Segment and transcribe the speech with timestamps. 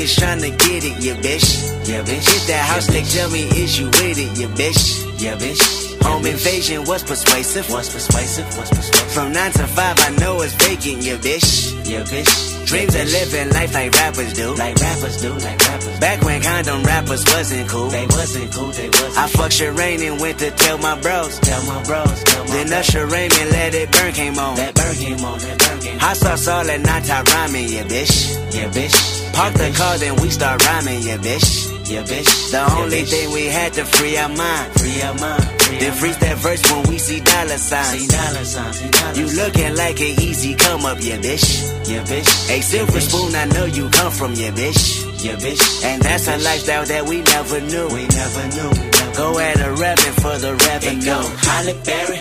[0.00, 1.88] and niggas tryna get it, yeah, bitch.
[1.88, 2.24] Yeah, bitch.
[2.32, 5.20] Hit that house, they tell me, is you with it, yeah, bitch.
[5.20, 6.02] Yeah, bitch.
[6.02, 7.70] Home invasion was persuasive.
[7.70, 8.46] Was persuasive.
[8.56, 9.12] Was persuasive.
[9.12, 11.76] From nine to five, I know it's vacant, yeah, bitch.
[11.86, 12.66] Yeah, bitch.
[12.66, 14.54] Dreams of living life like rappers do.
[14.54, 15.32] Like rappers do.
[15.34, 15.98] Like rappers.
[15.98, 17.88] Back when condom wrappers wasn't cool.
[17.88, 18.68] They wasn't cool.
[18.68, 19.18] They wasn't.
[19.18, 21.38] I fucked Sherane and went to tell my bros.
[21.40, 22.24] Tell my bros.
[22.24, 24.56] Tell my then Usher Raymond let it burn came on.
[24.56, 25.38] That burn came on.
[25.40, 26.00] That burn came on.
[26.00, 28.54] Hot sauce all that night Top Ramen, yeah, bitch.
[28.54, 29.19] Yeah, bitch.
[29.40, 31.48] Park the car, then we start rhyming, yeah, bitch.
[31.88, 32.50] Yeah, bitch.
[32.52, 34.68] The only thing we had to free our mind.
[34.76, 35.48] Free our mind.
[35.80, 37.88] Then freeze that verse when we see dollar signs.
[37.88, 38.76] See dollar signs.
[38.76, 41.46] See dollar you looking like an easy come up, yeah, bitch.
[41.88, 42.28] Yeah, bitch.
[42.52, 45.08] A silver spoon, I know you come from, yeah, bitch.
[45.24, 45.84] Yeah, bitch.
[45.84, 47.88] And that's a lifestyle that we never knew.
[47.96, 48.70] We never knew.
[49.16, 51.16] Go at a revenue for the revenue.
[51.16, 52.20] Go Halle Berry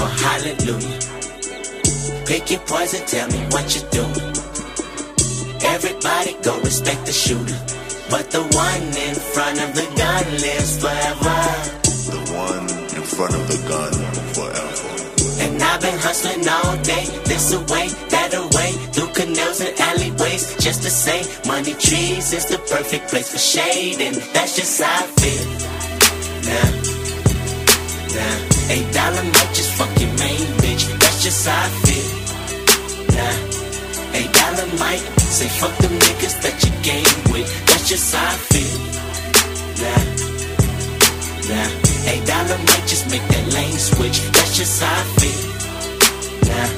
[0.00, 0.96] or Hallelujah.
[2.24, 4.28] Pick your poison, tell me what you doing.
[5.62, 7.58] Everybody go respect the shooter.
[8.10, 11.38] But the one in front of the gun lives forever.
[12.12, 13.92] The one in front of the gun
[14.32, 14.98] forever.
[15.44, 20.82] And I've been hustling all day, this away, that away, through canals and alleyways, just
[20.82, 25.06] to say, money trees is the perfect place for shade, and that's just how I
[25.20, 25.44] feel.
[26.48, 26.70] Nah,
[28.16, 32.17] nah, eight dollar might just fuck your main bitch, that's just how I feel.
[34.68, 38.78] Dollar might say fuck them niggas that you game with, that's just how I feel.
[39.80, 40.02] Nah,
[41.48, 41.68] nah,
[42.12, 45.40] eight dollar might just make that lane switch, that's just how I feel.
[46.48, 46.68] Nah,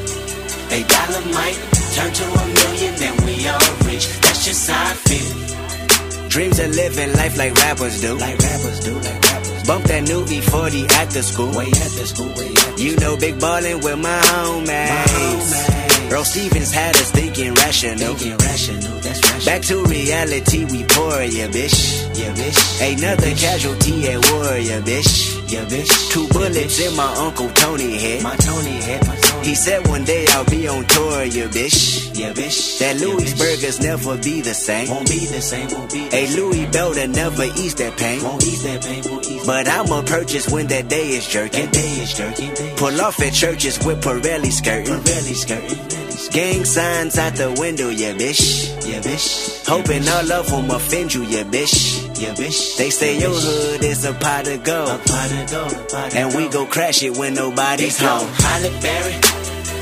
[0.76, 1.58] eight dollar might
[1.94, 6.28] turn to a million, then we all rich, that's just how I feel.
[6.28, 8.14] Dreams of living life like rappers do.
[8.14, 9.66] Like rappers do, like rappers.
[9.66, 11.50] Bump that new E40 at the school.
[11.50, 14.66] Way at the school, way at the You know, big ballin' with my homies.
[14.68, 15.79] My homies.
[16.10, 18.14] Earl Stevens had us thinking rational.
[18.14, 19.46] Thinking rational, that's rational.
[19.46, 21.78] Back to reality, we pour, yeah, bitch.
[22.18, 22.58] Yeah, bitch.
[22.82, 25.38] Another casualty at war, yeah, bitch.
[25.52, 26.10] Yeah, bitch.
[26.10, 28.22] Two bullets in my Uncle Tony head.
[28.24, 32.09] My Tony head, my Tony He said one day I'll be on tour, yeah, bitch.
[32.20, 32.78] Yeah, bitch.
[32.80, 34.90] That Louis burgers never be the same.
[34.90, 36.06] Won't be the same, won't be.
[36.12, 38.22] A Louis Belder never ease that pain.
[38.22, 41.64] Won't ease that pain, won't ease But I'ma purchase when that day is jerking.
[41.64, 42.50] That day is jerking.
[42.76, 45.00] Pull off at churches with Pirelli skirting.
[45.00, 46.30] Pirelli skirting.
[46.30, 48.68] Gang signs out the window, yeah, bitch.
[48.86, 49.66] Yeah, bitch.
[49.66, 52.04] Hoping all of them offend you, yeah, bitch.
[52.20, 52.76] Yeah, bitch.
[52.76, 54.90] They say your hood is a pot of gold.
[54.90, 55.88] A pot of gold.
[55.88, 58.28] Pot of and we go crash it when nobody's home.
[58.28, 59.14] Halle Berry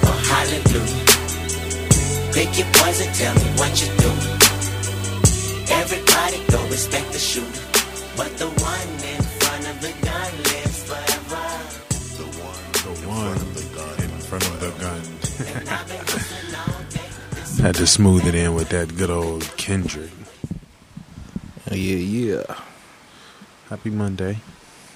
[0.06, 1.07] or Hallelujah.
[2.32, 4.10] Pick your poison, tell me what you do.
[5.72, 7.62] Everybody go respect the shooter.
[8.16, 11.46] But the one in front of the gun lives forever.
[12.18, 14.02] The one, The one in front of the gun.
[14.04, 15.58] in front of the gun.
[15.58, 17.08] And I've been hustling all day.
[17.34, 20.10] This Had to smooth it in with that good old Kendrick.
[21.70, 22.54] Oh, yeah, yeah.
[23.68, 24.38] Happy Monday.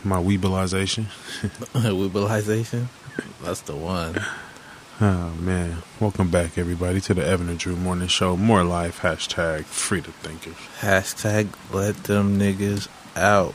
[0.05, 1.05] My Weebilization.
[1.75, 2.87] Weebilization.
[3.43, 4.21] That's the one.
[5.05, 5.79] Oh man.
[5.99, 8.37] Welcome back everybody to the Evan and Drew Morning Show.
[8.37, 9.01] More life.
[9.01, 10.55] Hashtag free to thinkers.
[10.79, 12.87] Hashtag let them niggas
[13.17, 13.53] out.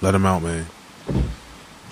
[0.00, 0.66] Let them out, man.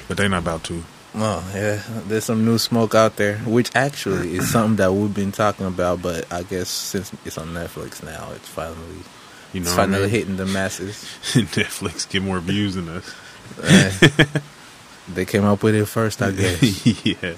[0.09, 0.83] But they not about to.
[1.15, 5.31] Oh yeah, there's some new smoke out there, which actually is something that we've been
[5.31, 6.03] talking about.
[6.03, 9.05] But I guess since it's on Netflix now, it's finally
[9.53, 10.11] You know it's what I finally mean?
[10.11, 10.95] hitting the masses.
[11.23, 13.15] Netflix get more views than us.
[15.15, 16.87] They came up with it first, I guess.
[17.05, 17.35] yeah.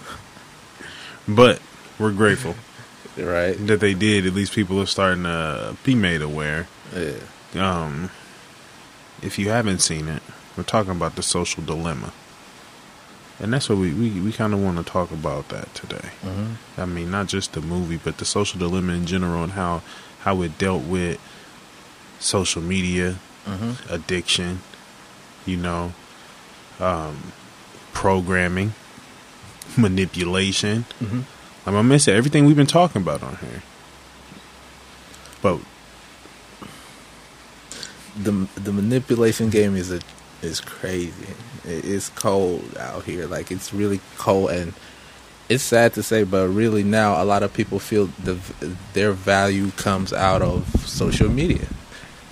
[1.28, 1.60] But
[1.98, 2.54] we're grateful
[3.16, 3.54] right?
[3.66, 4.26] that they did.
[4.26, 6.66] At least people are starting to be made aware.
[6.94, 7.14] Yeah.
[7.54, 8.10] Um,
[9.22, 10.22] if you haven't seen it,
[10.56, 12.12] we're talking about the social dilemma,
[13.38, 16.10] and that's what we we, we kind of want to talk about that today.
[16.22, 19.82] hmm I mean, not just the movie, but the social dilemma in general and how
[20.20, 21.20] how it dealt with
[22.18, 23.16] social media
[23.46, 24.60] hmm addiction,
[25.46, 25.92] you know,
[26.80, 27.32] um,
[27.92, 28.72] programming,
[29.76, 30.82] manipulation.
[30.98, 31.20] hmm
[31.64, 32.16] I'm gonna miss it.
[32.16, 33.62] Everything we've been talking about on here.
[35.42, 35.58] But
[38.20, 40.00] the the manipulation game is a
[40.42, 41.12] is crazy.
[41.64, 43.26] It, it's cold out here.
[43.26, 44.72] Like it's really cold, and
[45.48, 48.38] it's sad to say, but really now a lot of people feel the
[48.92, 51.66] their value comes out of social media,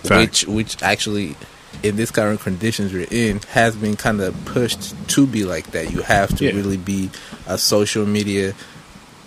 [0.02, 0.44] Facts.
[0.44, 1.36] which which actually.
[1.82, 5.90] In this current conditions we're in, has been kind of pushed to be like that.
[5.93, 6.52] You have to Yeah.
[6.52, 7.11] really be
[7.46, 8.55] a social media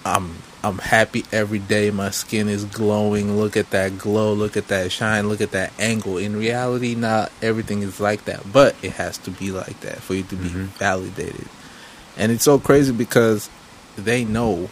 [0.06, 0.36] I'm
[0.66, 1.92] I'm happy every day.
[1.92, 3.38] My skin is glowing.
[3.38, 4.34] Look at that glow.
[4.34, 5.28] Look at that shine.
[5.28, 6.18] Look at that angle.
[6.18, 10.13] In reality, not everything is like that, but it has to be like that for
[10.13, 10.68] you to be Mhm.
[10.78, 11.48] validated.
[12.18, 13.50] And it's so crazy because
[13.98, 14.69] they know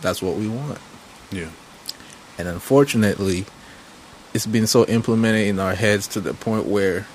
[0.00, 0.78] that's what we want,
[1.32, 1.48] yeah,
[2.38, 3.46] and unfortunately,
[4.34, 7.06] it's been so implemented in our heads to the point where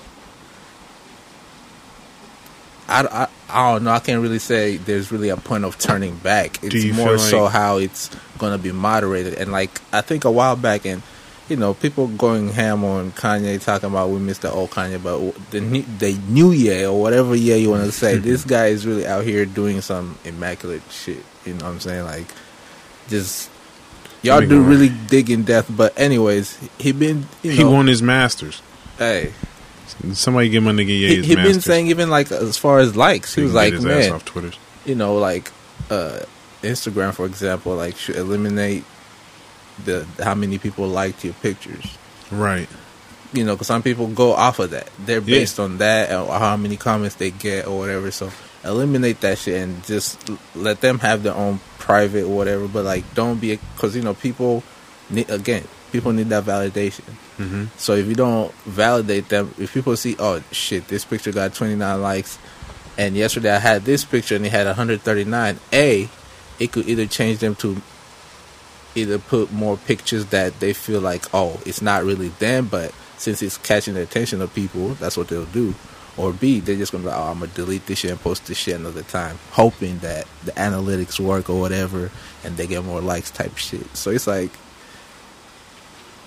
[2.88, 3.90] I, I, I don't know.
[3.90, 6.62] I can't really say there's really a point of turning back.
[6.62, 9.34] It's more feel so how it's going to be moderated.
[9.34, 11.02] And like I think a while back, and
[11.48, 15.50] you know, people going ham on Kanye talking about we missed the old Kanye, but
[15.50, 18.86] the new, the new year or whatever year you want to say, this guy is
[18.86, 21.24] really out here doing some immaculate shit.
[21.44, 22.04] You know what I'm saying?
[22.04, 22.26] Like
[23.08, 23.50] just
[24.26, 28.02] y'all do really dig in death, But anyways, he been you know He won his
[28.02, 28.60] masters.
[28.98, 29.32] hey
[30.12, 32.96] Somebody give my nigga yeah he, his he been saying even like as far as
[32.96, 34.52] likes, he he was like man off Twitter.
[34.84, 35.50] you know, like
[35.90, 36.20] uh,
[36.62, 38.84] Instagram, for example, like should eliminate
[39.84, 41.96] the how many people liked your pictures.
[42.30, 42.68] Right.
[43.32, 44.88] You know, because some people go off of that.
[44.98, 45.38] They're Yeah.
[45.38, 48.10] based on that or how many comments they get or whatever.
[48.10, 48.30] So
[48.64, 50.18] eliminate that shit and just
[50.54, 52.66] let them have their own private or whatever.
[52.68, 54.62] But like, don't be because you know people
[55.08, 55.64] need again.
[55.92, 57.04] People need that validation.
[57.38, 61.54] hmm So if you don't validate them, if people see, oh shit, this picture got
[61.54, 62.38] 29 likes,
[62.98, 66.08] and yesterday I had this picture and it had 139, a,
[66.58, 67.80] it could either change them to
[68.96, 73.42] either put more pictures that they feel like, oh, it's not really them, but since
[73.42, 75.74] it's catching the attention of people, that's what they'll do.
[76.16, 78.46] Or B, they're just gonna be like, oh, I'm gonna delete this shit and post
[78.46, 82.10] this shit another time, hoping that the analytics work or whatever,
[82.42, 83.94] and they get more likes type shit.
[83.96, 84.50] So it's like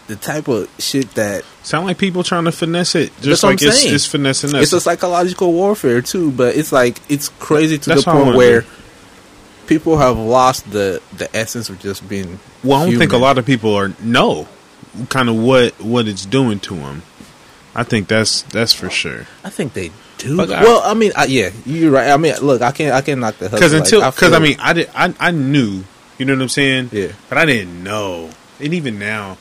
[0.07, 3.67] the type of shit that Sound like people trying to finesse it, just like I'm
[3.67, 3.95] it's, saying.
[3.95, 4.63] it's finessing us.
[4.63, 8.61] it's a psychological warfare too, but it's like it's crazy to That's the point where
[8.61, 8.67] do.
[9.67, 12.39] people have lost the the essence of just being.
[12.63, 14.47] well, I don't think a lot of people are know
[15.09, 17.03] kind of what what it's doing to them.
[17.75, 19.25] I think that's that's for sure.
[19.43, 20.35] I think they do.
[20.37, 22.09] But I- well, I mean, I, yeah, you're right.
[22.09, 23.59] I mean, look, I can't, I can't knock the hustle.
[23.59, 25.83] Because until because I, feel- mean I did I I knew
[26.17, 27.13] you know what I'm saying Yeah.
[27.29, 28.29] but I didn't know
[28.59, 29.37] and even now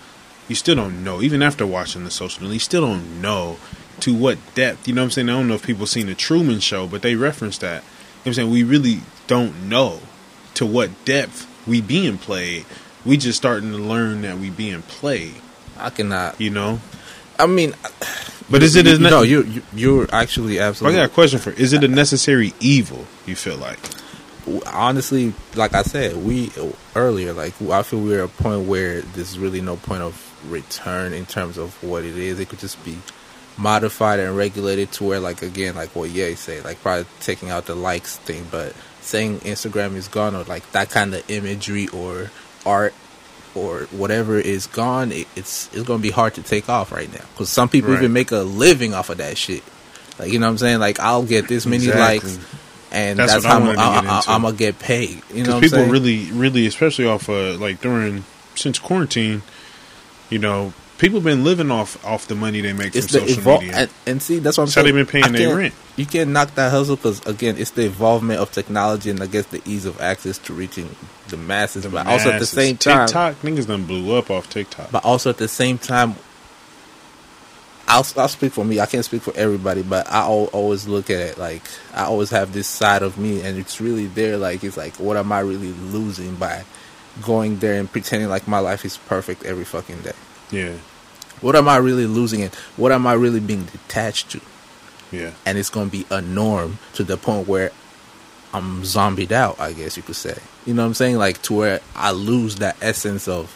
[0.47, 3.57] you still don't know even after watching the social media you still don't know
[4.01, 6.15] to what depth you know what I'm saying I don't know if people seen the
[6.15, 7.89] Truman Show but they referenced that you know
[8.23, 9.99] what I'm saying we really don't know
[10.55, 12.65] to what depth we being played
[13.05, 15.35] we just starting to learn that we being played
[15.77, 16.41] I cannot.
[16.41, 16.79] you know
[17.41, 17.75] I mean,
[18.51, 19.23] but is it you, a no?
[19.23, 20.99] You, you you're actually absolutely.
[20.99, 23.79] I got a question for is it a necessary evil you feel like
[24.67, 26.51] honestly, like I said, we
[26.95, 31.13] earlier, like I feel we're at a point where there's really no point of return
[31.13, 32.41] in terms of what it is.
[32.41, 32.99] It could just be
[33.57, 37.67] modified and regulated to where, like again, like what Ye say, like probably taking out
[37.67, 42.31] the likes thing, but saying Instagram is gone or like that kind of imagery or
[42.65, 42.95] art
[43.55, 47.25] or whatever is gone, it, it's it's gonna be hard to take off right now
[47.33, 47.99] because some people Right.
[48.01, 49.63] even make a living off of that shit.
[50.19, 50.79] Like you know what I'm saying?
[50.81, 52.31] Like I'll get this many Exactly.
[52.31, 52.39] likes,
[52.91, 54.31] and That's that's, how I, get I, into.
[54.31, 55.23] I'm gonna get paid.
[55.33, 55.91] You know I'm people saying?
[55.91, 58.25] really, really, especially off of like during
[58.55, 59.43] since quarantine,
[60.31, 63.43] you know, people been living off off the money they make it's from the social
[63.43, 63.77] evol- media.
[63.77, 64.95] and, and see that's what I'm That's how saying.
[64.95, 65.75] they been paying their rent.
[65.97, 69.47] You can't knock that hustle because again, it's the involvement of technology and I guess
[69.47, 70.95] the ease of access to reaching
[71.29, 71.87] the masses.
[71.87, 74.91] but also at the same time, TikTok niggas done blew up off TikTok.
[74.91, 76.17] but also at the same time,
[77.91, 78.81] I'll I'll speak for me.
[78.81, 81.63] I can't speak for everybody, but I always look at it like
[81.95, 84.37] I always have this side of me, and it's really there.
[84.37, 86.65] Like it's like, what am I really losing by
[87.23, 90.13] going there and pretending like my life is perfect every fucking day?
[90.51, 90.73] Yeah,
[91.41, 94.41] What am I really losing, and what am I really being detached to?
[95.11, 97.71] yeah, And it's gonna be a norm to the point where
[98.53, 99.59] I'm zombied out.
[99.61, 100.37] I guess you could say.
[100.67, 101.17] You know what I'm saying?
[101.17, 103.55] Like to where I lose that essence of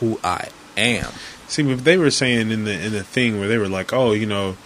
[0.00, 1.10] who I am.
[1.48, 4.12] See, if they were saying in the in the thing where they were like, "Oh,
[4.12, 4.56] you know,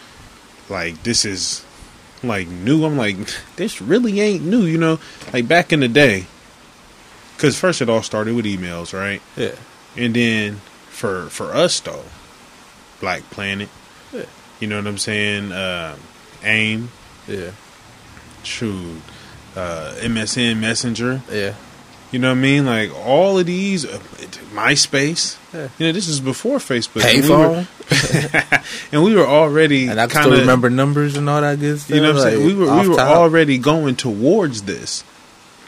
[0.69, 1.65] like this is
[2.23, 3.17] like new," I'm like,
[3.57, 4.99] "This really ain't new," you know.
[5.33, 6.27] Like back in the day,
[7.37, 9.21] because first it all started with emails, right?
[9.37, 9.55] Yeah.
[9.97, 10.61] And then
[10.95, 12.05] for for us though,
[13.01, 13.69] Black Planet,
[14.13, 14.23] Yeah.
[14.61, 15.53] you know what I'm saying?
[15.53, 15.99] Um
[16.45, 16.91] AIM,
[17.27, 17.51] Yeah.
[18.43, 19.01] shoot,
[19.57, 21.55] uh, MSN Messenger, Yeah.
[22.13, 22.67] you know what I mean?
[22.67, 23.99] Like all of these, uh,
[24.55, 25.37] MySpace.
[25.53, 25.69] Yeah.
[25.79, 27.03] You know, this is before Facebook.
[27.05, 28.65] And we were- Payphone.
[28.93, 31.59] and we were already And I can kind still of remember numbers and all that
[31.61, 31.97] good stuff.
[31.97, 32.47] You know what I'm saying?
[32.47, 33.17] We were we were top.
[33.17, 35.03] already going towards this.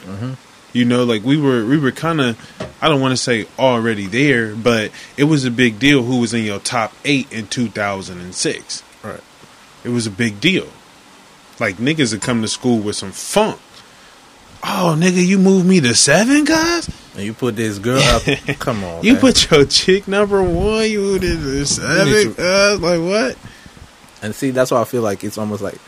[0.05, 0.33] Mm-hmm.
[0.73, 2.39] You know, like we were we were kind of
[2.83, 6.35] I don't want to say already there, but it was a big deal who was
[6.35, 8.83] in your top eight in 2006.
[9.03, 9.21] Right.
[9.85, 10.69] It was a big deal.
[11.59, 13.61] Like niggas would come to school with some funk.
[14.63, 16.91] Oh, nigga, you moved me to seven, guys.
[17.15, 18.23] And you put this girl up.
[18.59, 19.05] Come on.
[19.05, 19.21] You man.
[19.21, 20.91] put your chick number one.
[20.91, 22.33] You to seven.
[22.33, 22.81] guys.
[22.81, 23.39] Like what?
[24.23, 25.79] And see, that's why I feel like it's almost like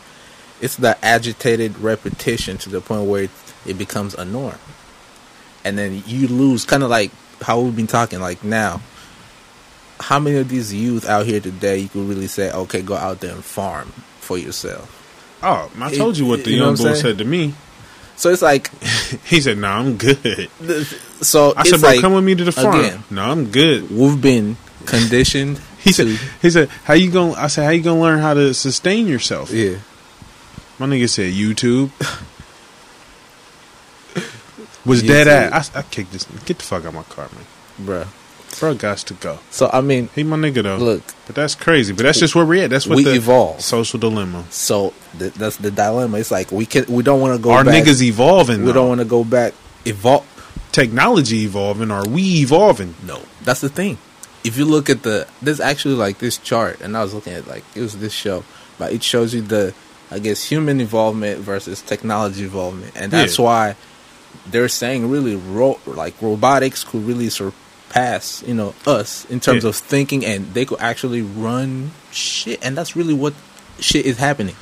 [0.61, 3.31] it's the agitated repetition to the point where it,
[3.65, 4.57] it becomes a norm,
[5.63, 7.11] and then you lose kind of like
[7.41, 8.81] how we've been talking like now.
[10.01, 13.19] How many of these youth out here today you could really say, okay, go out
[13.19, 13.89] there and farm
[14.21, 14.95] for yourself?
[15.43, 17.53] Oh, I told you what the You young boy said to me.
[18.15, 18.69] So it's like,
[19.25, 20.49] He said, "No, I'm good."
[21.21, 23.03] so I it's said, "Bro, like come with me to the farm." again.
[23.09, 23.89] No, I'm good.
[23.89, 25.61] we've been conditioned.
[25.79, 28.33] He to, said, "He said, how you gonna?" I said, "How you gonna learn how
[28.33, 29.77] to sustain yourself?" yeah,
[30.79, 31.91] My nigga said, "YouTube."
[34.85, 35.71] Was dead ass.
[35.75, 36.23] I, I kicked this.
[36.45, 37.45] Get the fuck out of my car, man.
[37.85, 38.07] bruh.
[38.59, 39.37] Bro, got to go.
[39.51, 40.77] So I mean, He my nigga though.
[40.77, 41.93] look, but that's crazy.
[41.93, 42.71] But that's just where we're at.
[42.71, 43.61] That's what we the evolve.
[43.61, 44.43] social dilemma.
[44.49, 46.17] So th- that's the dilemma.
[46.17, 47.51] It's like we can we don't want to go.
[47.51, 47.83] Our back.
[47.83, 48.61] niggas evolving.
[48.61, 48.73] We though.
[48.73, 49.53] don't want to go back.
[49.85, 50.25] Evolve.
[50.71, 51.91] technology evolving.
[51.91, 52.95] Are we evolving?
[53.05, 53.97] No, that's the thing.
[54.43, 57.45] If you look at the, there's actually like this chart, and I was looking at
[57.47, 58.43] like it was this show,
[58.79, 59.73] but it shows you the,
[60.11, 63.45] I guess, human involvement versus technology involvement, and that's Yeah.
[63.45, 63.75] why
[64.49, 69.69] they're saying really ro- like robotics could really surpass you know us in terms Yeah.
[69.69, 73.33] of thinking, and they could actually run shit, and that's really what
[73.79, 74.55] shit is happening.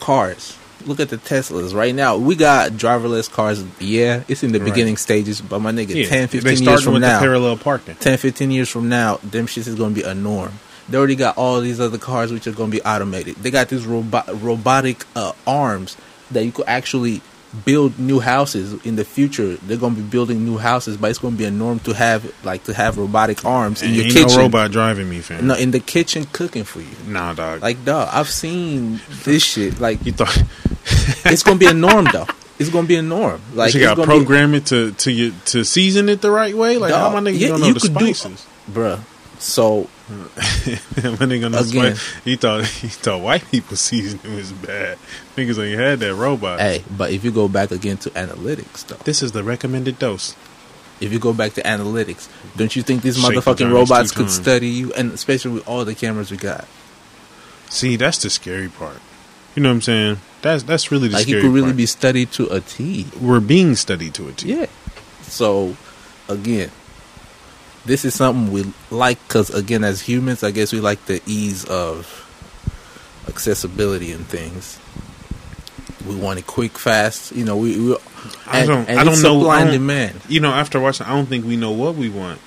[0.00, 0.54] Cars.
[0.86, 2.16] Look at the Teslas right now.
[2.16, 3.62] We got driverless cars.
[3.78, 4.64] Yeah, it's in the Right.
[4.72, 7.56] beginning stages, but my nigga, Yeah, 10, they 15 years from with now, the parallel
[7.58, 7.96] parking.
[8.00, 10.52] 10, 15 years from now, them shit is gonna be a norm.
[10.90, 13.36] They already got all these other cars which are gonna be automated.
[13.36, 15.96] They got these robot robotic uh, arms
[16.32, 17.22] that you could actually
[17.64, 19.56] build new houses in the future.
[19.56, 22.64] They're gonna be building new houses, but it's gonna be a norm to have like
[22.64, 24.36] to have robotic arms in And your ain't kitchen.
[24.36, 25.46] no robot driving me, fam.
[25.46, 26.88] No, in the kitchen cooking for you.
[27.06, 27.62] nah, dog.
[27.62, 29.80] Like dog, I've seen this shit.
[29.80, 30.36] Like you thought
[31.24, 32.26] it's gonna be a norm though.
[32.58, 33.40] It's gonna be a norm.
[33.54, 36.30] Like you got to gonna be- program it to to you, to season it the
[36.30, 36.76] right way?
[36.78, 38.46] Like Dog, how my nigga yeah, gonna know you the could do- spices?
[38.70, 39.00] bruh.
[39.38, 39.88] So
[40.36, 41.94] my nigga gonna know Again.
[41.96, 42.22] spice.
[42.24, 44.98] He thought he thought white people seasoning was bad.
[45.36, 46.60] Niggas ain't had that robot.
[46.60, 48.96] hey, but if you go back again to analytics though.
[49.04, 50.34] This is the recommended dose.
[51.00, 54.34] if you go back to analytics, don't you think these Shake motherfucking robots could times.
[54.34, 54.92] study you?
[54.94, 56.66] And especially with all the cameras we got,
[57.68, 58.98] See, that's the scary part.
[59.54, 60.16] You know what I'm saying?
[60.42, 61.76] That's that's really the like you scary could really part.
[61.76, 63.06] be studied to a T.
[63.20, 64.52] We're being studied to a T.
[64.54, 64.66] Yeah.
[65.22, 65.76] So,
[66.28, 66.70] again,
[67.84, 71.64] this is something we like because, again, as humans, I guess we like the ease
[71.64, 72.26] of
[73.28, 74.78] accessibility and things.
[76.06, 77.32] We want it quick, fast.
[77.32, 77.78] You know, we.
[77.78, 77.96] we
[78.46, 78.88] I don't.
[78.88, 79.40] and I don't know.
[79.40, 80.20] Supply I and demand.
[80.28, 82.40] You know, after watching, I don't think we know what we want.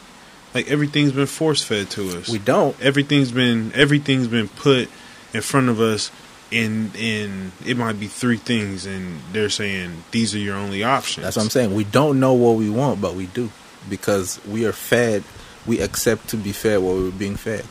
[0.54, 2.30] Like everything's been force fed to us.
[2.30, 2.80] We don't.
[2.82, 4.90] everything's been everything's been put
[5.34, 6.12] in front of us
[6.52, 11.24] and and it might be three things and they're saying these are your only options
[11.24, 11.74] That's what I'm saying.
[11.74, 13.50] We don't know what we want, but we do
[13.90, 15.24] because we are fed.
[15.66, 17.66] We accept to be fed what we're being fed.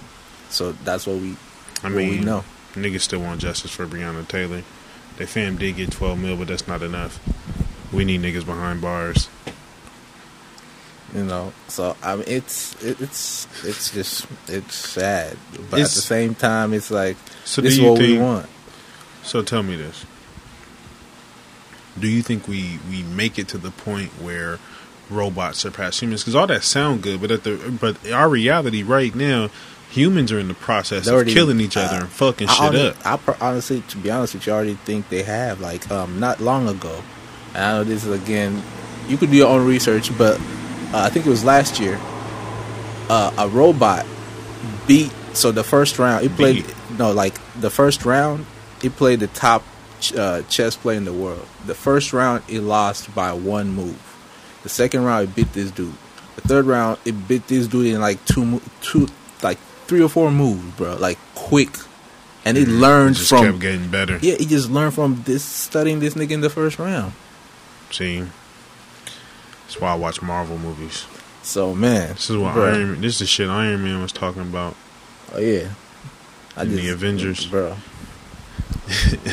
[0.49, 1.37] So that's what we.
[1.83, 2.45] i mean we know.
[2.75, 4.63] niggas still want justice for breonna taylor
[5.17, 7.19] they fam did get 12 mil but that's not enough
[7.93, 9.29] we need niggas behind bars
[11.15, 11.53] You know.
[11.69, 15.37] So I mean, it's it's it's just it's sad,
[15.71, 18.47] but It's- at the same time, it's like so this is what we want.
[19.23, 20.07] so tell me this
[21.99, 24.59] do you think we we make it to the point where
[25.11, 29.15] robots surpass humans because all that sound good but at the but our reality right
[29.15, 29.51] now
[29.93, 33.07] humans are in the process They of killing each other uh, and fucking I shit
[33.07, 35.61] up I honestly, to be honest with you, I already think they have.
[35.61, 37.03] Like, um, not long ago,
[37.55, 38.63] and I know this is again,
[39.07, 40.41] you could do your own research, but
[40.93, 42.01] uh, I think it was last year.
[43.11, 44.07] Uh, a robot
[44.87, 45.13] beat.
[45.35, 46.67] So the first round, it played.
[46.67, 46.99] Beat.
[46.99, 48.47] No, like the first round,
[48.83, 49.63] it played the top
[50.01, 51.47] ch- uh, chess player in the world.
[51.67, 54.12] The first round, it lost by one move.
[54.63, 55.95] The second round, it beat this dude.
[56.37, 59.09] The third round, it beat this dude in like two, two,
[59.43, 60.97] like three or four moves, bro.
[60.97, 61.77] Like quick,
[62.45, 62.81] and it mm-hmm.
[62.81, 63.45] learned It just from.
[63.45, 66.79] kept getting better Yeah, he just learned from this studying this nigga in the first
[66.79, 67.13] round.
[67.91, 68.25] see
[69.65, 71.07] that's why i watch marvel movies
[71.43, 72.75] So man, this is what bruh.
[72.75, 74.75] iron this is the shit iron man was talking about
[75.35, 75.69] Oh yeah,
[76.57, 77.47] I In the Avengers.
[77.47, 77.77] bro.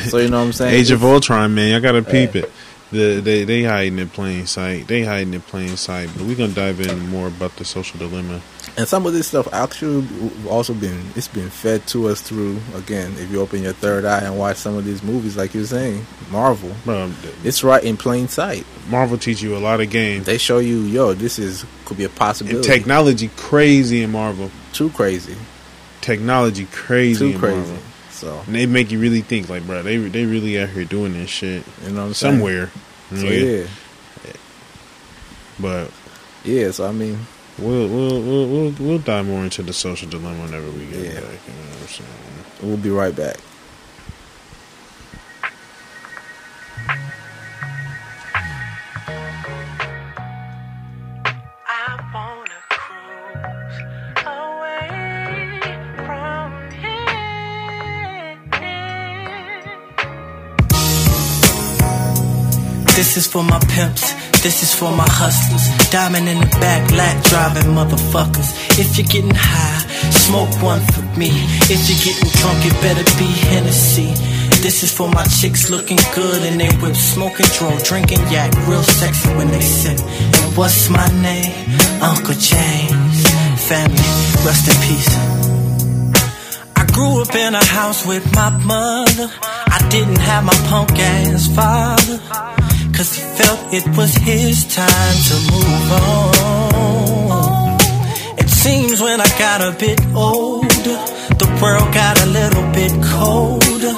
[0.08, 0.74] so you know what I'm saying?
[0.74, 2.50] age of ultron man y'all gotta peep it
[2.90, 4.86] the, they they hiding in plain sight.
[4.88, 6.10] They hiding in plain sight.
[6.16, 8.40] But we're gonna dive in more about the social dilemma.
[8.76, 10.06] And some of this stuff actually
[10.48, 13.12] also been it's been fed to us through again.
[13.18, 16.06] If you open your third eye and watch some of these movies, like you're saying,
[16.30, 17.12] Marvel, Bro,
[17.44, 18.64] it's right in plain sight.
[18.88, 20.26] Marvel teach you a lot of games.
[20.26, 22.66] They show you, yo, this is could be a And possibility.
[22.66, 24.50] technology crazy in Marvel.
[24.72, 25.36] Too crazy,
[26.00, 27.56] Technology crazy too crazy.
[27.56, 27.78] Marvel.
[28.20, 31.12] So And they make you really think like, bro, they they really out here doing
[31.14, 32.70] this shit you know what I'm somewhere.
[33.10, 33.66] So Yeah.
[34.26, 34.32] yeah,
[35.58, 35.90] But
[36.44, 36.70] yeah.
[36.70, 37.18] So I mean,
[37.58, 41.20] we'll we'll we'll we'll, we'll dive more into the social dilemma whenever we get Yeah.
[41.20, 41.40] back.
[41.46, 42.08] You know what I'm saying?
[42.62, 43.38] we'll be right back.
[63.80, 64.12] Pimps.
[64.42, 65.64] This is for my hustlers.
[65.90, 68.50] Diamond in the back, lat driving motherfuckers.
[68.78, 69.80] If you're getting high,
[70.26, 71.30] smoke one for me.
[71.72, 74.12] If you're getting drunk, it better be Hennessy.
[74.64, 78.82] This is for my chicks looking good and they whip, smoking dro, drinking yak, real
[78.82, 79.98] sexy when they sip.
[79.98, 81.52] And what's my name?
[82.02, 83.18] Uncle James.
[83.68, 84.10] Family,
[84.44, 85.12] rest in peace.
[86.76, 89.28] I grew up in a house with my mother.
[89.76, 92.69] I didn't have my punk ass father.
[93.00, 97.78] Cause he felt it was his time to move on.
[98.36, 100.98] It seems when I got a bit older,
[101.40, 103.96] the world got a little bit colder.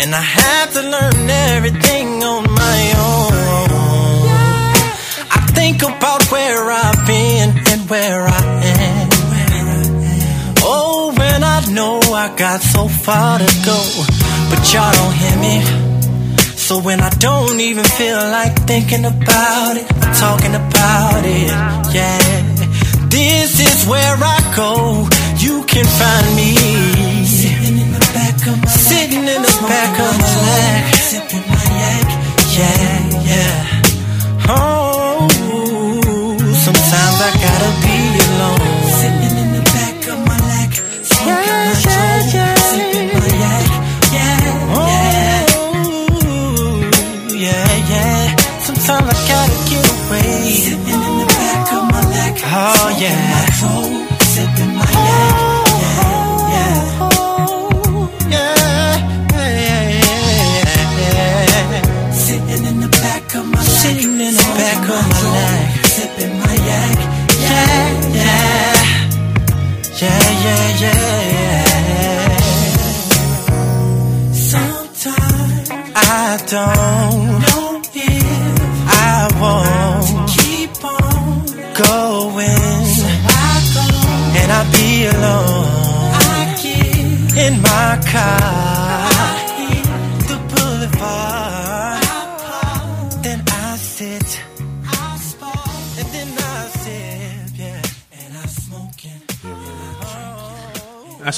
[0.00, 3.32] And I had to learn everything on my own.
[5.30, 8.42] I think about where I've been and where I
[8.80, 9.10] am.
[10.64, 13.78] Oh, when I know I got so far to go,
[14.48, 15.91] but y'all don't hear me.
[16.72, 21.52] So when I don't even feel like thinking about it, I'm talking about it,
[21.92, 22.18] yeah.
[23.10, 25.06] This is where I go.
[25.36, 26.56] You can find me
[27.26, 31.66] sitting in the back of my sitting in the back of my leg, sipping my
[31.82, 32.08] yak,
[32.56, 33.58] yeah, yeah.
[34.48, 35.28] Oh,
[36.56, 37.81] sometimes I gotta
[52.64, 53.42] oh yeah.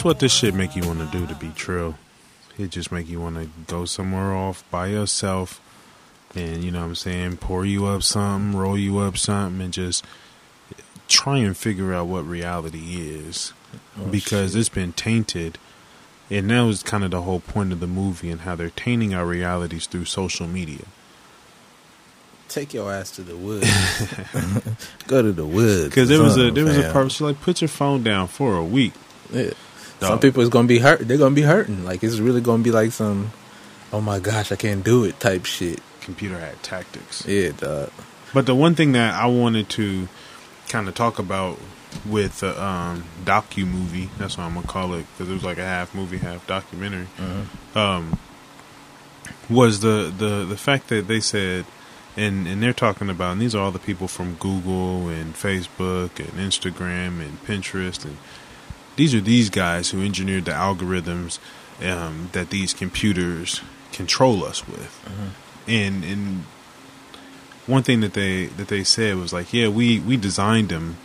[0.05, 1.95] That's what this shit make you want to do to be true.
[2.59, 5.63] It just make you want to go somewhere off by yourself
[6.35, 9.73] and you know what I'm saying, pour you up something, roll you up something and
[9.73, 10.05] just
[11.09, 13.55] try and figure out what reality is
[13.99, 15.57] oh, because it's been tainted
[16.29, 19.15] and that was kind of the whole point of the movie and how they're tainting
[19.15, 20.85] our realities through social media.
[22.51, 23.67] Take your ass to the woods.
[25.07, 25.89] Go to the woods.
[25.89, 26.93] Because there was a Something, there was a fam.
[26.93, 28.93] purpose like put your phone down for a week.
[29.33, 29.53] Yeah.
[30.05, 30.11] Dog.
[30.11, 31.01] Some people is gonna be hurt.
[31.01, 31.85] They're gonna be hurting.
[31.85, 33.33] Like it's really gonna be like some,
[33.93, 35.81] oh my gosh, I can't do it type shit.
[36.01, 37.27] Computer had tactics.
[37.27, 37.91] Yeah, dog.
[38.35, 40.09] But the one thing that I wanted to
[40.69, 41.59] kind of talk about
[42.05, 45.59] with the um, docu movie, that's what I'm gonna call it, because it was like
[45.59, 47.07] a half movie, half documentary,
[47.75, 48.19] um,
[49.49, 51.65] was the, the the fact that they said,
[52.17, 56.19] and and they're talking about, and these are all the people from Google and Facebook
[56.19, 58.17] and Instagram and Pinterest, and
[58.97, 61.39] these are these guys who engineered the algorithms
[61.83, 63.61] um, that these computers
[63.93, 65.09] control us with,
[65.67, 66.45] and and
[67.67, 70.97] one thing that they that they said was like, yeah, we we designed them,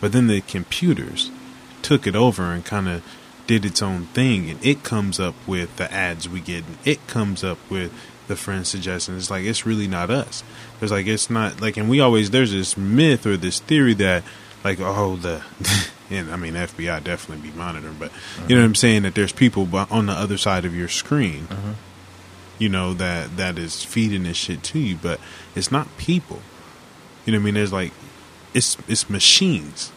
[0.00, 1.30] but then the computers
[1.82, 3.04] took it over and kind of
[3.46, 7.06] did its own thing, and it comes up with the ads we get, and it
[7.06, 7.92] comes up with
[8.26, 9.22] the friend suggestions.
[9.22, 10.44] It's like it's really not us.
[10.80, 14.22] It's like it's not like, and we always there's this myth or this theory that
[14.64, 15.42] like oh the.
[16.10, 18.54] And I mean, FBI definitely be monitoring, but you know mm-hmm.
[18.54, 19.02] what I'm saying.
[19.02, 21.72] That there's people on the other side of your screen, mm-hmm.
[22.58, 25.20] you know that that is feeding this shit to you but
[25.54, 26.40] it's not people.
[27.26, 27.54] You know what i mean?
[27.54, 27.92] There's like
[28.54, 29.92] it's it's machines.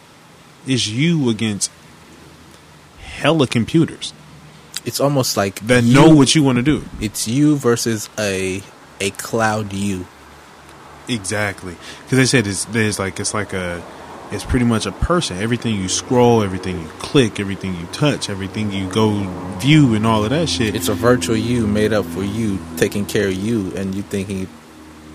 [0.66, 1.70] It's you against
[3.00, 4.12] hella computers.
[4.84, 6.84] It's almost like that you- know what you want to do.
[7.00, 8.62] It's you versus a
[9.00, 10.06] a cloud you.
[11.08, 11.76] exactly.
[12.04, 13.82] Because they said it's there's like it's like a
[14.32, 18.72] it's pretty much a person everything you scroll everything you click everything you touch everything
[18.72, 19.10] you go
[19.58, 23.04] view and all of that shit It's a virtual you made up for you, taking
[23.06, 24.48] care of you, and you thinking,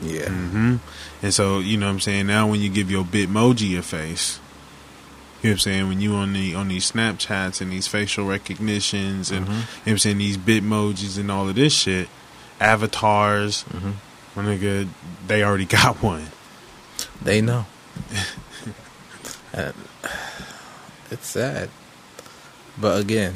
[0.01, 0.75] yeah, hmm
[1.21, 2.27] And so, you know what I'm saying?
[2.27, 4.39] Now when you give your Bitmoji a face,
[5.41, 5.87] you know what I'm saying?
[5.89, 9.91] When you on the on these Snapchats and these facial recognitions and you know what
[9.93, 12.07] I'm saying these Bitmojis and all of this shit,
[12.61, 13.65] avatars,
[14.35, 14.87] my nigga,
[15.27, 16.27] they already got one.
[17.21, 17.65] they know.
[19.53, 19.73] and
[21.11, 21.69] it's sad,
[22.79, 23.35] but again,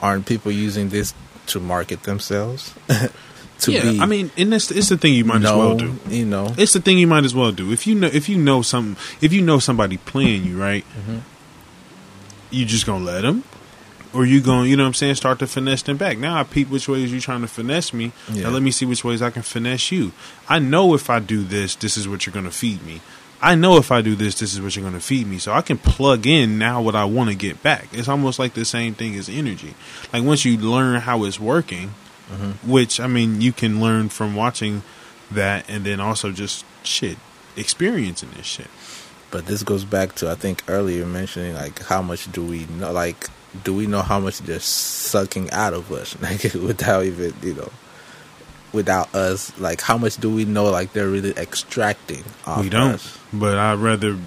[0.00, 1.14] aren't people using this
[1.46, 2.74] to market themselves?
[3.60, 4.00] to yeah, be.
[4.00, 5.96] I mean, and it's it's the thing you might as well do.
[6.08, 7.72] You know, It's the thing you might as well do.
[7.72, 11.18] If you know if you know some if you know somebody playing you right, Mm-hmm.
[12.50, 13.44] you just gonna let them,
[14.12, 16.18] or you gonna you know what I'm saying start to finesse them back.
[16.18, 18.12] Now I peep which ways you trying to finesse me.
[18.30, 18.44] Yeah.
[18.44, 20.12] Now let me see which ways I can finesse you.
[20.48, 23.00] I know if I do this, this is what you're gonna feed me.
[23.42, 25.38] I know if I do this, this is what you're gonna feed me.
[25.38, 27.88] So I can plug in now what I want to get back.
[27.92, 29.74] It's almost like the same thing as energy.
[30.12, 31.94] Like once you learn how it's working,
[32.30, 32.70] mm-hmm.
[32.70, 34.82] which I mean you can learn from watching
[35.32, 37.18] that and then also just shit
[37.56, 38.68] experiencing this shit.
[39.32, 42.92] But this goes back to I think earlier mentioning like how much do we know?
[42.92, 43.28] Like,
[43.64, 46.16] do we know how much they're sucking out of us?
[46.22, 47.72] Like without even you know,
[48.72, 50.70] without us, like how much do we know?
[50.70, 52.24] Like they're really extracting.
[52.46, 53.18] Off we don't, us?
[53.32, 54.18] but I'd rather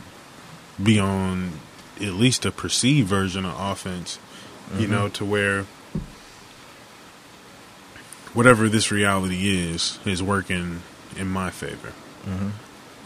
[0.81, 1.51] be on
[1.97, 4.19] at least a perceived version of offense.
[4.73, 4.91] You mm-hmm.
[4.91, 5.65] know, to where
[8.33, 10.81] whatever this reality is is working
[11.15, 11.93] in my favor.
[12.25, 12.49] Mm-hmm.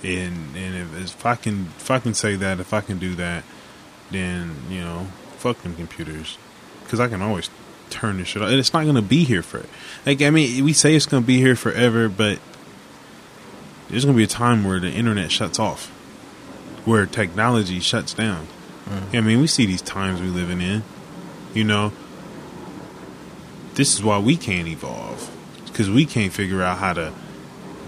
[0.04, 3.16] And and if, if I can if I can say that if I can do
[3.16, 3.44] that,
[4.12, 6.38] then you know fuck them computers
[6.84, 7.50] because I can always
[7.90, 8.50] turn this shit off.
[8.50, 9.66] And it's not gonna be here for
[10.06, 12.40] like I mean we say it's gonna be here forever, but
[13.90, 15.88] there's gonna be a time where the internet shuts off,
[16.86, 18.48] where technology shuts down.
[18.88, 19.18] Mm.
[19.18, 20.84] I mean we see these times we living in,
[21.54, 21.92] you know.
[23.76, 25.32] This is why we can't evolve
[25.66, 27.14] because we can't figure out how to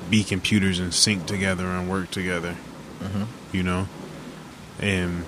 [0.09, 2.55] be computers and sync together and work together.
[2.99, 3.23] Mm-hmm.
[3.51, 3.87] You know,
[4.79, 5.25] and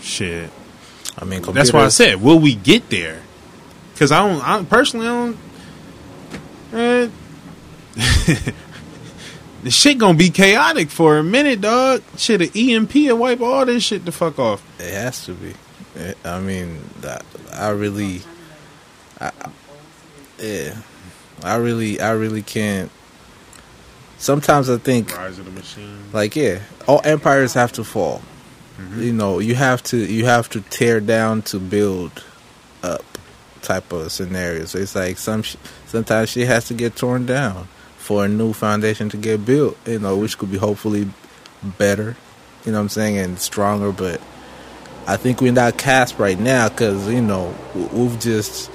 [0.00, 0.50] shit.
[1.18, 3.22] I mean, That's why I said, will we get there?
[4.00, 4.40] Because I don't.
[4.48, 5.36] I personally I don't.
[6.72, 7.08] Eh,
[9.62, 12.02] the shit gonna be chaotic for a minute, dog.
[12.16, 14.64] Shit, an EMP will wipe all this shit the fuck off.
[14.80, 15.52] It has to be.
[16.24, 18.22] I mean, that, I really,
[19.20, 19.50] I, I-
[20.38, 20.78] yeah,
[21.42, 22.90] I really, I really can't.
[24.16, 26.04] Sometimes I think Rise of the machine.
[26.14, 28.22] like yeah all empires have to fall
[28.96, 32.22] you know you have to you have to tear down to build
[32.82, 33.04] up
[33.62, 35.42] type of scenario so it's like some
[35.86, 37.66] sometimes she has to get torn down
[37.98, 41.08] for a new foundation to get built you know which could be hopefully
[41.78, 42.16] better
[42.64, 44.20] you know what i'm saying and stronger but
[45.06, 47.54] i think we're not cast right now because you know
[47.92, 48.70] we've just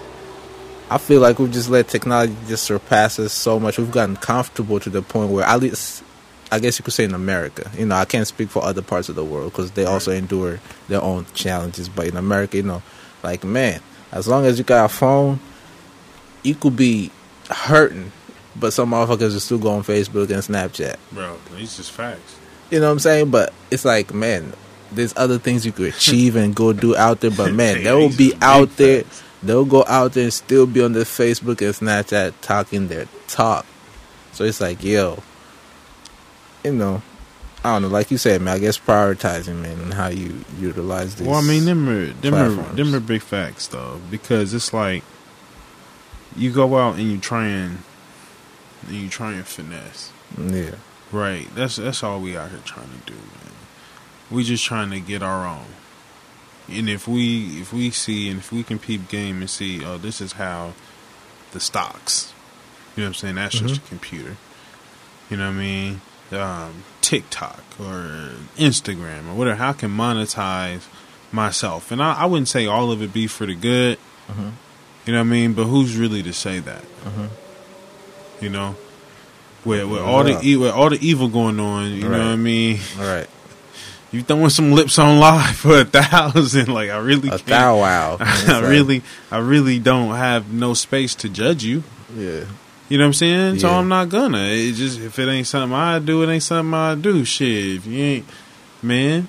[0.90, 3.80] I feel like we've just let technology just surpass us so much.
[3.80, 6.04] We've gotten comfortable to the point where, at least,
[6.52, 7.72] I guess you could say in America.
[7.76, 10.60] You know, I can't speak for other parts of the world because they also endure
[10.88, 11.90] their own challenges.
[11.90, 12.84] But in America, you know,
[13.24, 13.82] like man,
[14.16, 15.40] as long as you got a phone,
[16.42, 17.12] you could be
[17.52, 18.12] hurting,
[18.56, 20.96] but some motherfuckers are still go on Facebook and Snapchat.
[21.12, 22.38] Bro, these just facts.
[22.72, 23.30] You know what I'm saying?
[23.30, 24.54] But it's like, man,
[24.92, 27.30] there's other things you could achieve and go do out there.
[27.30, 29.04] But man, they will be out there.
[29.04, 29.24] facts.
[29.44, 33.66] They'll go out there and still be on their Facebook and Snapchat talking their talk.
[34.32, 35.22] So it's like, yo,
[36.64, 37.02] you know,
[37.66, 37.88] I don't know.
[37.88, 41.28] Like you said, man, I guess prioritizing, man, and how you utilize these.
[41.28, 45.04] Well, I mean, them are them are them are big facts though, because it's like
[46.36, 47.80] you go out and you try and,
[48.88, 50.12] and you try and finesse.
[50.38, 50.76] yeah,
[51.12, 51.48] Right.
[51.56, 53.54] That's that's all we out here trying to do, man.
[54.30, 55.66] We just trying to get our own.
[56.70, 59.98] And if we if we see and if we can peep game and see, oh,
[59.98, 60.74] this is how
[61.52, 62.32] the stocks.
[62.96, 63.36] You know what I'm saying?
[63.36, 64.38] That's just a computer.
[65.32, 66.02] You know what I mean?
[66.32, 69.56] Um, TikTok or Instagram or whatever.
[69.58, 70.82] How I can monetize
[71.32, 71.92] myself?
[71.92, 73.98] And I, I wouldn't say all of it be for the good.
[75.06, 75.54] You know what I mean?
[75.54, 76.84] But who's really to say that?
[78.42, 78.76] You know,
[79.64, 82.36] with with all the e- with all the evil going on, you know what I
[82.36, 82.80] mean?
[83.00, 83.30] all right,
[84.12, 86.68] You throwing some lips on live for a thousand?
[86.74, 88.18] Like I really a thou wow.
[88.20, 91.84] I really, I really don't have no space to judge you.
[92.16, 92.46] yeah.
[92.90, 93.60] You know what I'm saying?
[93.60, 94.44] So I'm not gonna.
[94.44, 97.26] It just if it ain't something I do, it ain't something I do.
[97.26, 98.26] Shit, if you ain't,
[98.84, 99.28] man.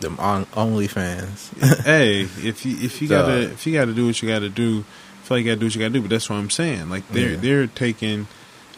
[0.00, 1.82] Them on OnlyFans.
[1.84, 4.84] hey, if you if you gotta if you gotta do what you gotta do,
[5.22, 6.00] I feel like you gotta do what you gotta do.
[6.00, 6.88] But that's what I'm saying.
[6.90, 7.36] Like they're Yeah.
[7.36, 8.26] they're taking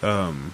[0.02, 0.52] um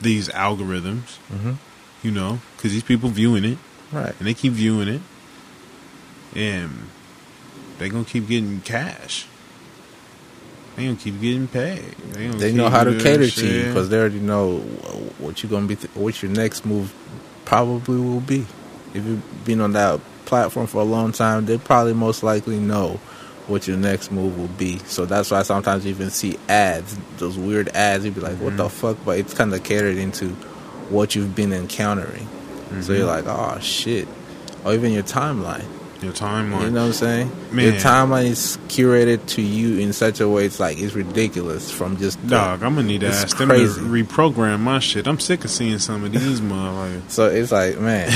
[0.00, 1.56] these algorithms, Mhm.
[2.02, 3.58] you know, because these people viewing it
[3.92, 4.14] right.
[4.18, 5.00] and they keep viewing it,
[6.34, 6.88] and
[7.78, 9.26] they gonna keep getting cash.
[10.76, 11.82] They gonna keep getting paid.
[12.12, 14.58] They, They know how to cater to you because they already know
[15.18, 15.76] what you're gonna be.
[15.76, 16.92] Th- what your next move
[17.44, 18.46] probably will be.
[18.92, 22.98] If you've been on that platform for a long time, they probably most likely know
[23.46, 24.78] what your next move will be.
[24.86, 28.04] So that's why sometimes you even see ads, those weird ads.
[28.04, 28.76] You'd be like, "What the Mm-hmm.
[28.76, 30.30] fuck?" But it's kind of catered into
[30.90, 32.26] what you've been encountering.
[32.26, 32.92] So Mm-hmm.
[32.94, 34.08] you're like, "Oh shit,"
[34.64, 35.66] or even your timeline.
[36.04, 36.62] Your timeline.
[36.64, 37.32] You know what I'm saying?
[37.52, 37.64] Man.
[37.64, 41.96] Your timeline is curated to you in such a way it's like it's ridiculous from
[41.96, 43.80] just the- Dog, I'm gonna need to ask them crazy.
[43.80, 45.06] to reprogram my shit.
[45.06, 47.10] I'm sick of seeing some of these motherfuckers.
[47.10, 48.08] So it's like, man,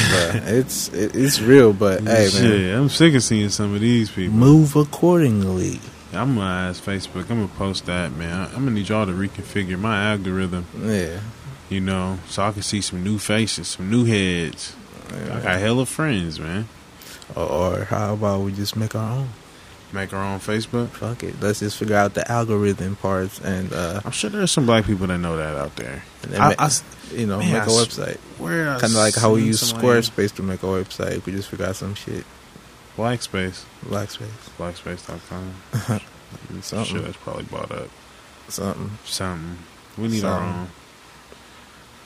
[0.46, 4.10] it's it, it's real, but hey, man, shit, I'm sick of seeing some of these
[4.10, 4.34] people.
[4.36, 5.80] move accordingly.
[6.12, 7.22] I'm gonna ask Facebook.
[7.30, 8.48] I'm gonna post that, man.
[8.54, 11.20] I'm gonna need y'all to reconfigure my algorithm, Yeah,
[11.68, 14.74] you know, so I can see some new faces, some new heads.
[15.10, 16.68] I got hella friends, man.
[17.36, 19.28] Or, or how about we just make our own?
[19.92, 20.88] Make our own Facebook.
[20.88, 24.66] Fuck it, let's just figure out the algorithm parts and uh, I'm sure there's some
[24.66, 26.02] black people that know that out there.
[26.24, 26.70] and I- I
[27.12, 28.16] you know man, make I a website.
[28.38, 31.24] Where Kind of like how we use Squarespace to make a website.
[31.24, 32.24] We just figure out some shit.
[32.98, 34.26] Blackspace, Blackspace,
[34.58, 35.54] blackspace.com.
[36.60, 36.84] Something.
[36.84, 37.88] sure that's probably bought up.
[38.48, 38.90] something.
[39.06, 39.56] Something.
[39.96, 40.68] We need our own.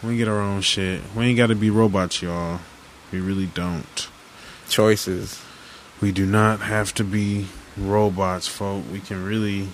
[0.04, 1.00] We get our own shit.
[1.16, 2.61] We ain't got to be robots, y'all.
[3.11, 4.08] We really don't.
[4.72, 5.38] Choices.
[6.00, 8.85] We do not have to be robots, folk.
[8.90, 9.68] We can really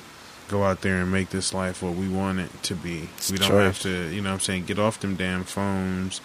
[0.48, 3.08] go out there and make this life what we want it to be.
[3.16, 3.64] It's we don't choice.
[3.64, 6.20] have to, you know what I'm saying, get off them damn phones.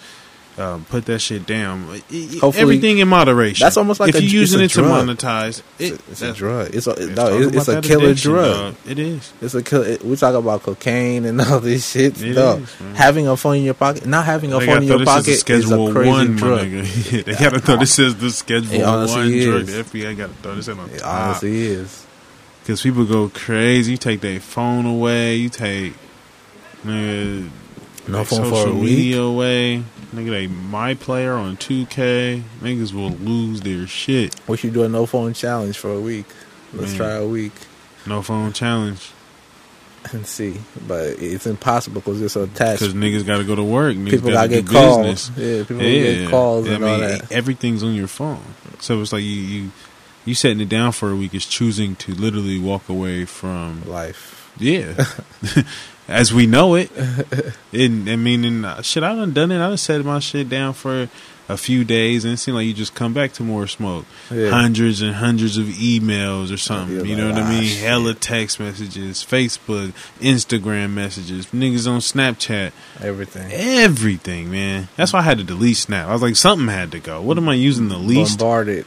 [0.55, 1.87] Um, put that shit down.
[1.87, 3.65] Hopefully- Everything in moderation.
[3.65, 5.07] That's almost like if a- you're using it it's a to drug.
[5.07, 5.63] monetize.
[5.79, 6.75] It, It's, a, it's a drug.
[6.75, 8.75] It's a let's no, it's, it's a killer drug.
[8.75, 8.75] dog.
[8.87, 9.33] It is.
[9.41, 9.97] It's a kill.
[10.03, 12.21] We talk about cocaine and all this shit.
[12.21, 12.37] Is,
[12.93, 15.53] having a phone in your pocket, not having a They phone in your pocket a
[15.53, 16.69] is a crazy One, drug.
[16.69, 19.65] they gotta throw this as the Schedule One drug.
[19.65, 21.29] The FBI gotta throw this in on It top.
[21.29, 22.05] honestly is.
[22.61, 23.93] Because people go crazy.
[23.93, 25.35] You take their phone away.
[25.37, 25.93] You take
[28.07, 28.83] No phone for a week.
[28.83, 29.83] media away.
[30.13, 32.43] Nigga, they my player on 2K.
[32.61, 34.35] Niggas will lose their shit.
[34.47, 36.25] We should do a no phone challenge for a week.
[36.73, 36.97] Let's Man.
[36.97, 37.51] try a week
[38.05, 39.11] No phone challenge.
[40.11, 40.59] and see.
[40.87, 42.81] But it's impossible because it's attached.
[42.81, 43.95] Because niggas got to go to work.
[43.95, 45.29] Niggas People gotta gotta get calls.
[45.29, 45.31] business.
[45.37, 46.13] Yeah, people Yeah.
[46.15, 47.31] get calls I and mean, all that.
[47.31, 48.41] everything's on your phone.
[48.79, 49.71] So it's like you, you,
[50.25, 54.51] you setting it down for a week is choosing to literally walk away from Life.
[54.59, 55.05] Yeah,
[56.07, 56.91] as we know it.
[57.73, 59.55] And I mean, and, uh, shit, I done done it.
[59.57, 61.09] I done set my shit down for
[61.49, 64.05] a few days, and it seemed like you just come back to more smoke.
[64.31, 64.51] Yeah.
[64.51, 67.03] Hundreds and hundreds of emails or something.
[67.03, 67.63] You know like, what I "Ah, mean?
[67.63, 73.51] shit." Hella text messages, Facebook, Instagram messages, niggas on Snapchat, Everything.
[73.51, 74.87] everything, man.
[74.95, 76.07] That's why I had to delete Snap.
[76.07, 77.21] I was like, something had to go.
[77.23, 78.37] What am I using the least?
[78.37, 78.85] Bombarded.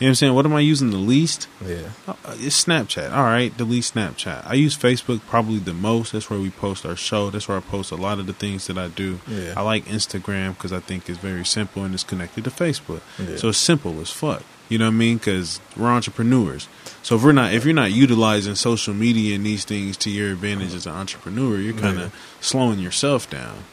[0.00, 0.34] You know what I'm saying?
[0.34, 1.46] What am I using the least?
[1.64, 1.90] Yeah.
[2.08, 3.12] Uh, It's Snapchat.
[3.14, 4.46] All right, delete Snapchat.
[4.46, 6.12] I use Facebook probably the most.
[6.12, 7.28] That's where we post our show.
[7.28, 9.20] That's where I post a lot of the things that I do.
[9.28, 9.52] Yeah.
[9.58, 13.02] I like Instagram because I think it's very simple and it's connected to Facebook.
[13.18, 13.36] Yeah.
[13.36, 14.42] So it's simple as fuck.
[14.70, 15.18] You know what I mean?
[15.18, 16.66] Because we're entrepreneurs.
[17.02, 20.32] So if we're not, if you're not utilizing social media and these things to your
[20.32, 22.20] advantage as an entrepreneur, you're kind of Yeah.
[22.40, 23.64] slowing yourself down.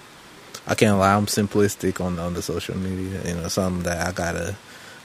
[0.68, 1.13] I can't lie.
[1.16, 3.22] I'm simplistic on on the social media.
[3.26, 4.58] You know, something that I gotta,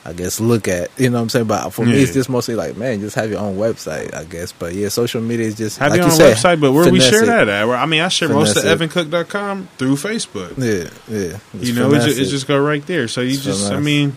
[0.05, 0.91] I guess, look at.
[0.99, 1.47] You know what I'm saying?
[1.47, 4.13] But for me, it's just mostly like, man, just have your own website.
[4.15, 4.53] I guess.
[4.53, 6.91] But yeah, social media is just Have like your you own said, website, but where
[6.91, 7.27] we finesse share it.
[7.27, 7.69] that at?
[7.69, 8.73] I mean, I share most of it.
[8.73, 10.59] evancook.com through Facebook.
[10.59, 11.39] Yeah, yeah.
[11.53, 13.07] Just you know, it just, it just go right there.
[13.07, 14.17] So you Just just, I mean,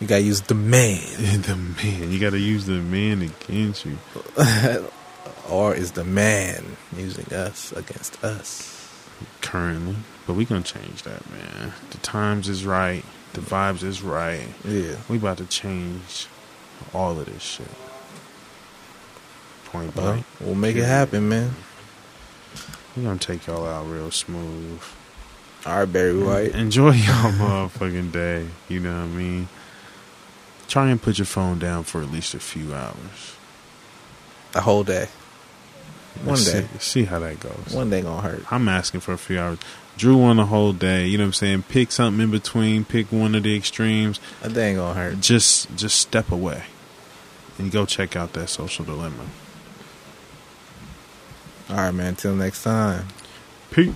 [0.00, 1.00] you gotta use the man,
[1.42, 3.98] the man, you got to use the man against you.
[5.50, 8.70] or is the man using us against us?
[9.40, 11.72] currently, but we gonna change that, man.
[11.90, 14.46] The times is right, the vibes is right.
[14.64, 14.96] Yeah.
[15.08, 16.26] We about to change
[16.92, 17.66] all of this shit.
[19.66, 20.26] Point blank.
[20.40, 21.54] we'll make it happen, man.
[22.96, 24.82] We're gonna take y'all out real smooth.
[25.64, 26.54] All right, Barry White.
[26.54, 28.48] Enjoy y'all motherfucking day.
[28.68, 29.48] You know what I mean?
[30.68, 33.36] Try and put your phone down for at least a few hours.
[34.54, 35.08] A whole day.
[36.20, 36.66] One Let's day.
[36.72, 37.74] See, see how that goes.
[37.74, 38.52] One day gonna hurt.
[38.52, 39.58] I'm asking for a few hours.
[39.96, 41.06] Drew won the whole day.
[41.06, 41.62] You know what I'm saying?
[41.64, 42.84] Pick something in between.
[42.84, 44.20] Pick one of the extremes.
[44.42, 45.20] A day ain't gonna hurt.
[45.20, 46.64] just just step away
[47.58, 49.24] and go check out that social dilemma.
[51.68, 52.14] All right, man.
[52.14, 53.06] Till next time.
[53.70, 53.92] Peace.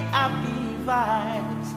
[0.00, 1.68] Happy, vibes.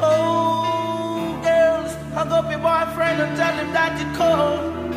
[0.00, 4.92] Oh, girls, hug up your boyfriend and tell him that you're cold.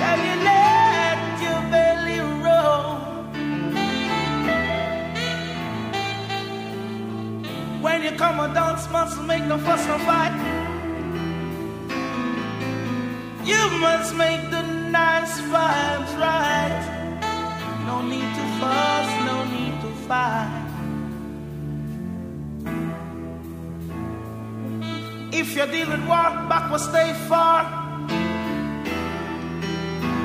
[0.00, 2.88] That you let your belly roll.
[7.82, 10.36] When you come and dance, must make no fuss no fight.
[13.44, 14.68] You must make the
[15.28, 16.97] just vibes right.
[17.98, 20.66] No need to fuss, no need to fight.
[25.32, 27.64] If you're dealing with war, back will stay far.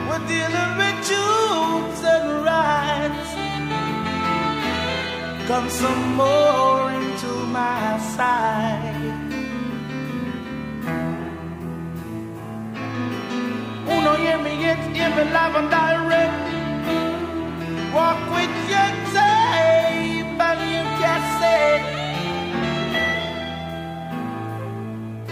[0.07, 3.29] We're dealing with truths and rights.
[5.47, 9.01] Come some more into my side.
[13.93, 14.99] Uno hear me yet, me
[15.33, 16.02] live and direct.
[17.93, 21.85] Walk with your tape and your cassette.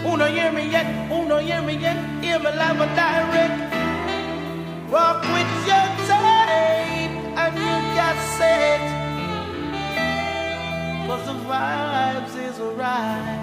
[0.06, 3.58] Uno hear me yet, uno hear me yet, hear me live and direct.
[4.92, 8.86] Walk with your tape and you your cassette.
[11.08, 13.42] Cause the vibes is right.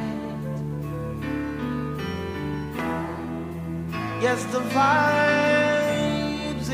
[4.22, 6.70] Yes, the vibes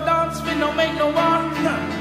[0.00, 1.95] dance, we no make no one.